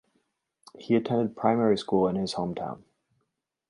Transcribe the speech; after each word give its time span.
He 0.79 0.95
attended 0.95 1.37
primary 1.37 1.77
school 1.77 2.07
in 2.07 2.15
his 2.15 2.33
hometown. 2.33 2.81